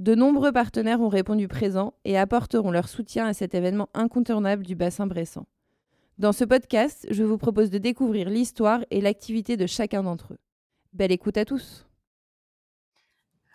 de 0.00 0.14
nombreux 0.14 0.50
partenaires 0.50 1.02
ont 1.02 1.08
répondu 1.08 1.46
présents 1.46 1.92
et 2.06 2.16
apporteront 2.16 2.70
leur 2.70 2.88
soutien 2.88 3.26
à 3.26 3.34
cet 3.34 3.54
événement 3.54 3.90
incontournable 3.92 4.64
du 4.64 4.74
bassin 4.74 5.06
bressant. 5.06 5.46
Dans 6.16 6.32
ce 6.32 6.44
podcast, 6.44 7.06
je 7.10 7.22
vous 7.22 7.36
propose 7.36 7.70
de 7.70 7.76
découvrir 7.76 8.30
l'histoire 8.30 8.80
et 8.90 9.02
l'activité 9.02 9.58
de 9.58 9.66
chacun 9.66 10.02
d'entre 10.02 10.32
eux. 10.32 10.38
Belle 10.94 11.12
écoute 11.12 11.36
à 11.36 11.44
tous. 11.44 11.86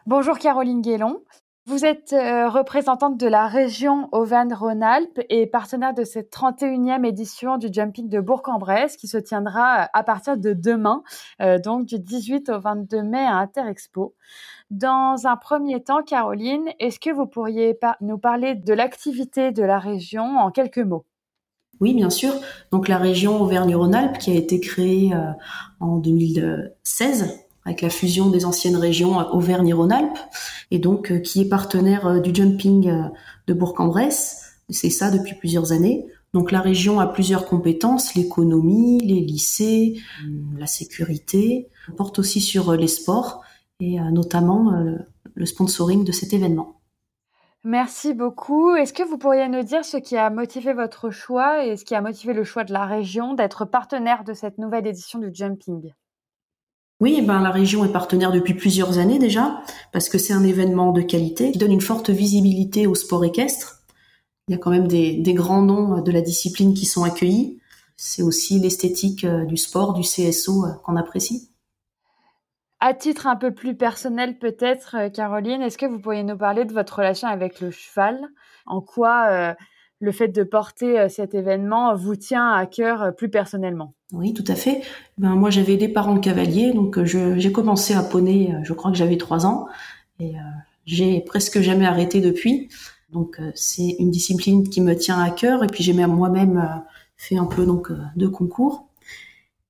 Bonjour 0.05 0.37
Caroline 0.37 0.83
Guélon. 0.83 1.23
Vous 1.67 1.83
êtes 1.83 2.13
euh, 2.13 2.47
représentante 2.47 3.17
de 3.17 3.25
la 3.25 3.47
région 3.47 4.07
Auvergne-Rhône-Alpes 4.11 5.19
et 5.29 5.47
partenaire 5.47 5.95
de 5.95 6.03
cette 6.03 6.31
31e 6.31 7.03
édition 7.03 7.57
du 7.57 7.69
Jumping 7.71 8.07
de 8.07 8.19
Bourg-en-Bresse 8.19 8.97
qui 8.97 9.07
se 9.07 9.17
tiendra 9.17 9.81
euh, 9.81 9.87
à 9.91 10.03
partir 10.03 10.37
de 10.37 10.53
demain, 10.53 11.01
euh, 11.41 11.57
donc 11.57 11.87
du 11.87 11.97
18 11.97 12.49
au 12.49 12.59
22 12.59 13.01
mai 13.01 13.25
à 13.25 13.37
Interexpo. 13.37 14.13
Dans 14.69 15.25
un 15.25 15.37
premier 15.37 15.81
temps, 15.81 16.03
Caroline, 16.03 16.69
est-ce 16.79 16.99
que 16.99 17.09
vous 17.09 17.25
pourriez 17.25 17.79
nous 17.99 18.19
parler 18.19 18.53
de 18.53 18.73
l'activité 18.73 19.51
de 19.51 19.63
la 19.63 19.79
région 19.79 20.37
en 20.37 20.51
quelques 20.51 20.77
mots? 20.77 21.07
Oui, 21.79 21.95
bien 21.95 22.11
sûr. 22.11 22.31
Donc 22.71 22.87
la 22.87 22.99
région 22.99 23.41
Auvergne-Rhône-Alpes 23.41 24.19
qui 24.19 24.29
a 24.29 24.35
été 24.35 24.59
créée 24.59 25.13
en 25.79 25.97
2016 25.97 27.44
avec 27.65 27.81
la 27.81 27.89
fusion 27.89 28.29
des 28.29 28.45
anciennes 28.45 28.75
régions 28.75 29.17
Auvergne-Rhône-Alpes, 29.33 30.19
et 30.71 30.79
donc 30.79 31.11
euh, 31.11 31.19
qui 31.19 31.41
est 31.41 31.49
partenaire 31.49 32.05
euh, 32.07 32.19
du 32.19 32.33
jumping 32.33 32.89
euh, 32.89 33.03
de 33.47 33.53
Bourg-en-Bresse. 33.53 34.53
C'est 34.69 34.89
ça 34.89 35.11
depuis 35.11 35.35
plusieurs 35.35 35.71
années. 35.71 36.05
Donc 36.33 36.51
la 36.51 36.61
région 36.61 36.99
a 36.99 37.07
plusieurs 37.07 37.45
compétences, 37.45 38.13
l'économie, 38.15 38.99
les 38.99 39.21
lycées, 39.21 40.01
la 40.57 40.67
sécurité, 40.67 41.69
on 41.89 41.93
porte 41.93 42.19
aussi 42.19 42.41
sur 42.41 42.73
les 42.73 42.89
sports 42.89 43.41
et 43.79 43.99
notamment 44.11 44.73
le 45.33 45.45
sponsoring 45.45 46.03
de 46.03 46.11
cet 46.11 46.33
événement. 46.33 46.81
Merci 47.63 48.13
beaucoup. 48.13 48.75
Est-ce 48.75 48.91
que 48.91 49.03
vous 49.03 49.17
pourriez 49.17 49.47
nous 49.47 49.63
dire 49.63 49.85
ce 49.85 49.95
qui 49.95 50.17
a 50.17 50.29
motivé 50.29 50.73
votre 50.73 51.09
choix 51.09 51.63
et 51.63 51.77
ce 51.77 51.85
qui 51.85 51.95
a 51.95 52.01
motivé 52.01 52.33
le 52.33 52.43
choix 52.43 52.65
de 52.65 52.73
la 52.73 52.85
région 52.85 53.33
d'être 53.33 53.63
partenaire 53.63 54.25
de 54.25 54.33
cette 54.33 54.57
nouvelle 54.57 54.87
édition 54.87 55.19
du 55.19 55.29
jumping? 55.33 55.93
Oui, 57.01 57.21
ben 57.21 57.41
la 57.41 57.51
région 57.51 57.83
est 57.83 57.91
partenaire 57.91 58.31
depuis 58.31 58.53
plusieurs 58.53 58.99
années 58.99 59.19
déjà, 59.19 59.61
parce 59.91 60.07
que 60.07 60.17
c'est 60.17 60.33
un 60.33 60.43
événement 60.43 60.93
de 60.93 61.01
qualité 61.01 61.51
qui 61.51 61.57
donne 61.57 61.73
une 61.73 61.81
forte 61.81 62.09
visibilité 62.09 62.87
au 62.87 62.95
sport 62.95 63.25
équestre. 63.25 63.83
Il 64.47 64.53
y 64.53 64.55
a 64.55 64.57
quand 64.57 64.71
même 64.71 64.87
des, 64.87 65.33
grands 65.33 65.61
noms 65.61 66.01
de 66.01 66.11
la 66.11 66.21
discipline 66.21 66.73
qui 66.73 66.85
sont 66.85 67.03
accueillis. 67.03 67.59
C'est 67.97 68.21
aussi 68.21 68.59
l'esthétique 68.59 69.23
euh, 69.23 69.45
du 69.45 69.57
sport, 69.57 69.93
du 69.93 70.01
CSO 70.01 70.65
euh, 70.65 70.73
qu'on 70.83 70.95
apprécie. 70.95 71.49
À 72.79 72.93
titre 72.93 73.25
un 73.25 73.37
peu 73.37 73.53
plus 73.53 73.75
personnel 73.75 74.37
peut-être, 74.37 74.95
euh, 74.97 75.09
Caroline, 75.09 75.61
est-ce 75.61 75.77
que 75.77 75.85
vous 75.85 75.99
pourriez 75.99 76.23
nous 76.23 76.37
parler 76.37 76.65
de 76.65 76.73
votre 76.73 76.97
relation 76.97 77.27
avec 77.27 77.59
le 77.59 77.71
cheval? 77.71 78.19
En 78.65 78.81
quoi 78.81 79.55
le 79.99 80.11
fait 80.11 80.27
de 80.27 80.43
porter 80.43 80.99
euh, 80.99 81.09
cet 81.09 81.33
événement 81.33 81.95
vous 81.95 82.15
tient 82.15 82.49
à 82.49 82.65
cœur 82.65 83.01
euh, 83.01 83.11
plus 83.11 83.29
personnellement 83.29 83.93
Oui, 84.13 84.33
tout 84.33 84.43
à 84.47 84.55
fait. 84.55 84.81
Ben, 85.17 85.35
moi, 85.35 85.49
j'avais 85.49 85.77
des 85.77 85.87
parents 85.87 86.19
cavaliers, 86.19 86.73
donc 86.73 86.97
euh, 86.97 87.05
j'ai 87.05 87.51
commencé 87.51 87.93
à 87.93 88.03
poney, 88.03 88.53
je 88.63 88.73
crois 88.73 88.91
que 88.91 88.97
j'avais 88.97 89.17
trois 89.17 89.45
ans, 89.45 89.67
et 90.19 90.33
j'ai 90.85 91.19
presque 91.21 91.59
jamais 91.59 91.85
arrêté 91.85 92.21
depuis. 92.21 92.69
Donc, 93.11 93.39
c'est 93.53 93.95
une 93.99 94.11
discipline 94.11 94.67
qui 94.69 94.81
me 94.81 94.95
tient 94.95 95.19
à 95.19 95.29
cœur, 95.29 95.63
et 95.63 95.67
puis 95.67 95.83
j'ai 95.83 95.93
moi-même 95.93 96.83
fait 97.17 97.37
un 97.37 97.45
peu 97.45 97.65
donc 97.65 97.91
de 98.15 98.27
concours. 98.27 98.87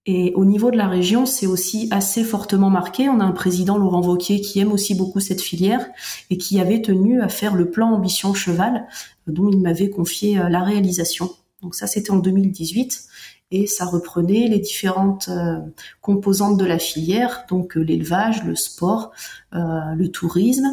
Et 0.08 0.34
au 0.36 0.46
niveau 0.46 0.70
de 0.70 0.78
la 0.78 0.88
région, 0.88 1.26
c'est 1.26 1.48
aussi 1.48 1.88
assez 1.90 2.24
fortement 2.24 2.70
marqué. 2.70 3.10
On 3.10 3.20
a 3.20 3.24
un 3.24 3.32
président, 3.32 3.78
Laurent 3.78 4.02
Vauquier, 4.02 4.40
qui 4.40 4.60
aime 4.60 4.72
aussi 4.72 4.94
beaucoup 4.94 5.20
cette 5.20 5.42
filière 5.42 5.84
et 6.30 6.38
qui 6.38 6.60
avait 6.60 6.82
tenu 6.82 7.22
à 7.22 7.28
faire 7.28 7.56
le 7.56 7.72
plan 7.72 7.92
Ambition 7.92 8.36
Cheval, 8.36 8.86
dont 9.26 9.50
il 9.50 9.60
m'avait 9.60 9.90
confié 9.90 10.38
euh, 10.38 10.48
la 10.48 10.64
réalisation. 10.64 11.32
Donc 11.64 11.74
ça, 11.74 11.88
c'était 11.88 12.12
en 12.12 12.18
2018 12.18 13.04
et 13.50 13.66
ça 13.66 13.86
reprenait 13.86 14.48
les 14.48 14.60
différentes 14.60 15.28
euh, 15.30 15.58
composantes 16.02 16.60
de 16.60 16.66
la 16.66 16.78
filière, 16.78 17.46
donc 17.50 17.76
euh, 17.76 17.82
l'élevage, 17.82 18.44
le 18.44 18.56
sport, 18.56 19.12
le 19.52 20.08
tourisme, 20.08 20.68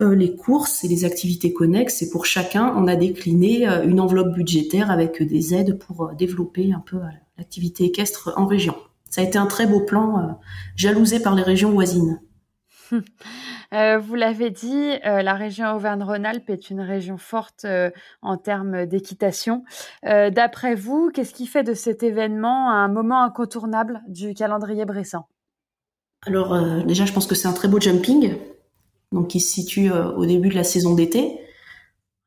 les 0.00 0.34
courses 0.34 0.84
et 0.84 0.88
les 0.88 1.04
activités 1.04 1.52
connexes. 1.52 2.02
Et 2.02 2.08
pour 2.08 2.24
chacun, 2.24 2.72
on 2.76 2.86
a 2.86 2.96
décliné 2.96 3.66
une 3.84 4.00
enveloppe 4.00 4.32
budgétaire 4.32 4.90
avec 4.90 5.22
des 5.22 5.54
aides 5.54 5.78
pour 5.78 6.12
développer 6.16 6.72
un 6.72 6.80
peu 6.80 6.98
l'activité 7.42 7.84
équestre 7.84 8.32
en 8.36 8.46
région. 8.46 8.76
Ça 9.10 9.20
a 9.20 9.24
été 9.24 9.36
un 9.36 9.46
très 9.46 9.66
beau 9.66 9.80
plan, 9.80 10.18
euh, 10.18 10.32
jalousé 10.76 11.18
par 11.20 11.34
les 11.34 11.42
régions 11.42 11.70
voisines. 11.70 12.20
Euh, 13.74 13.96
vous 13.96 14.16
l'avez 14.16 14.50
dit, 14.50 14.90
euh, 15.06 15.22
la 15.22 15.32
région 15.32 15.74
Auvergne-Rhône-Alpes 15.74 16.50
est 16.50 16.68
une 16.68 16.82
région 16.82 17.16
forte 17.16 17.64
en 18.20 18.36
termes 18.36 18.84
d'équitation. 18.84 19.64
D'après 20.02 20.74
vous, 20.74 21.10
qu'est-ce 21.10 21.32
qui 21.32 21.46
fait 21.46 21.62
de 21.62 21.72
cet 21.72 22.02
événement 22.02 22.70
un 22.70 22.88
moment 22.88 23.22
incontournable 23.22 24.02
du 24.08 24.34
calendrier 24.34 24.84
bressant 24.84 25.26
Alors 26.26 26.84
déjà, 26.84 27.06
je 27.06 27.14
pense 27.14 27.26
que 27.26 27.34
c'est 27.34 27.48
un 27.48 27.54
très 27.54 27.66
beau 27.66 27.80
jumping, 27.80 28.36
donc 29.10 29.28
qui 29.28 29.40
se 29.40 29.50
situe 29.50 29.90
au 29.90 30.26
début 30.26 30.50
de 30.50 30.54
la 30.54 30.64
saison 30.64 30.94
d'été, 30.94 31.40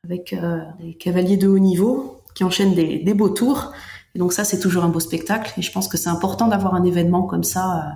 avec 0.03 0.35
des 0.79 0.95
cavaliers 0.95 1.37
de 1.37 1.47
haut 1.47 1.59
niveau 1.59 2.23
qui 2.33 2.43
enchaînent 2.43 2.73
des 2.73 3.13
beaux 3.13 3.29
tours. 3.29 3.71
Et 4.15 4.19
donc 4.19 4.31
ça, 4.31 4.45
c'est 4.45 4.59
toujours 4.59 4.85
un 4.85 4.89
beau 4.89 5.01
spectacle. 5.01 5.53
Et 5.57 5.61
je 5.61 5.71
pense 5.71 5.87
que 5.89 5.97
c'est 5.97 6.09
important 6.09 6.47
d'avoir 6.47 6.73
un 6.73 6.83
événement 6.85 7.23
comme 7.23 7.43
ça 7.43 7.77
euh, 7.77 7.91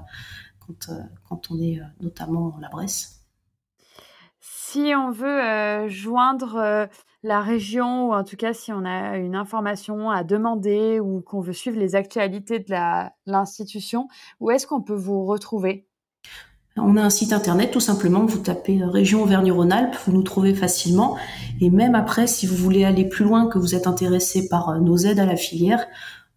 quand, 0.59 0.90
euh, 0.90 1.02
quand, 1.28 1.50
on 1.50 1.59
est 1.59 1.80
euh, 1.80 1.84
notamment 2.02 2.57
la 2.62 2.68
Bresse. 2.68 3.24
Si 4.41 4.94
on 4.96 5.09
veut 5.09 5.88
joindre 5.90 6.88
la 7.24 7.41
région, 7.41 8.09
ou 8.09 8.13
en 8.13 8.24
tout 8.24 8.38
cas 8.38 8.53
si 8.53 8.72
on 8.72 8.85
a 8.85 9.18
une 9.18 9.35
information 9.35 10.12
à 10.12 10.24
demander 10.24 11.00
ou 11.00 11.22
qu'on 11.22 11.41
veut 11.41 11.53
suivre 11.53 11.80
les 11.80 11.96
actualités 11.96 12.59
de 12.59 12.75
l'institution, 13.25 14.07
où 14.40 14.51
est-ce 14.51 14.68
qu'on 14.68 14.81
peut 14.81 14.94
vous 14.94 15.25
retrouver? 15.25 15.88
On 16.84 16.95
a 16.97 17.03
un 17.03 17.09
site 17.09 17.34
internet, 17.34 17.72
tout 17.72 17.79
simplement, 17.79 18.25
vous 18.25 18.40
tapez 18.40 18.84
Région 18.84 19.23
Auvergne-Rhône-Alpes, 19.23 19.95
vous 20.06 20.12
nous 20.12 20.23
trouvez 20.23 20.53
facilement. 20.53 21.17
Et 21.62 21.69
même 21.69 21.95
après, 21.95 22.28
si 22.28 22.47
vous 22.47 22.56
voulez 22.56 22.85
aller 22.85 23.06
plus 23.06 23.25
loin, 23.25 23.47
que 23.47 23.57
vous 23.57 23.75
êtes 23.75 23.88
intéressé 23.88 24.47
par 24.47 24.79
nos 24.79 24.97
aides 24.97 25.19
à 25.19 25.25
la 25.25 25.35
filière, 25.35 25.85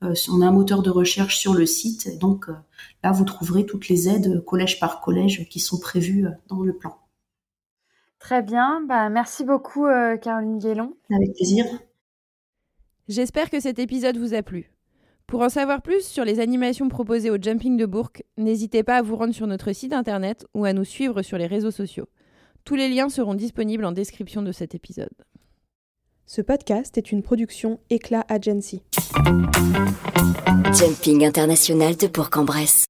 euh, 0.03 0.15
on 0.31 0.41
a 0.43 0.47
un 0.47 0.53
moteur 0.53 0.83
de 0.83 0.91
recherche 0.91 1.39
sur 1.39 1.55
le 1.55 1.67
site. 1.67 2.19
Donc 2.19 2.49
euh, 2.49 2.55
là, 3.03 3.13
vous 3.13 3.25
trouverez 3.25 3.67
toutes 3.67 3.89
les 3.89 4.09
aides 4.09 4.45
collège 4.45 4.81
par 4.81 5.01
collège 5.01 5.49
qui 5.49 5.61
sont 5.61 5.79
prévues 5.79 6.27
euh, 6.27 6.31
dans 6.49 6.63
le 6.63 6.75
plan. 6.75 6.97
Très 8.19 8.43
bien. 8.43 8.83
Bah, 8.87 9.09
merci 9.09 9.45
beaucoup, 9.45 9.85
Caroline 10.23 10.61
Guélon. 10.61 10.95
Avec 11.13 11.35
plaisir. 11.35 11.65
J'espère 13.09 13.51
que 13.51 13.59
cet 13.59 13.81
épisode 13.81 14.17
vous 14.17 14.33
a 14.33 14.43
plu. 14.43 14.72
Pour 15.27 15.41
en 15.41 15.49
savoir 15.49 15.83
plus 15.83 16.07
sur 16.07 16.25
les 16.25 16.41
animations 16.41 16.89
proposées 16.89 17.31
au 17.31 17.41
Jumping 17.41 17.77
de 17.77 17.87
Bourg, 17.87 18.11
n'hésitez 18.37 18.83
pas 18.83 18.97
à 18.97 19.03
vous 19.03 19.17
rendre 19.17 19.35
sur 19.35 19.47
notre 19.47 19.73
site 19.73 19.93
internet 19.93 20.47
ou 20.55 20.65
à 20.65 20.73
nous 20.73 20.85
suivre 20.85 21.23
sur 21.23 21.39
les 21.39 21.47
réseaux 21.47 21.71
sociaux. 21.71 22.09
Tous 22.65 22.75
les 22.75 22.89
liens 22.89 23.09
seront 23.09 23.35
disponibles 23.35 23.85
en 23.85 23.93
description 23.93 24.43
de 24.43 24.53
cet 24.53 24.75
épisode. 24.75 25.09
Ce 26.27 26.41
podcast 26.41 26.97
est 26.97 27.13
une 27.13 27.23
production 27.23 27.81
Éclat 27.91 28.25
Agency. 28.29 28.83
Jumping 30.73 31.27
international 31.27 31.97
de 31.97 32.07
Bourg-en-Bresse. 32.07 32.87